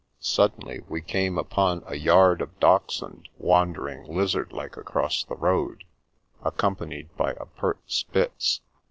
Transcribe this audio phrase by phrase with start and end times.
[0.19, 5.83] Suddenly we came upon a yard of Dachshund wandering lizard like across the road,
[6.43, 8.61] accompanied by a pert Spitz.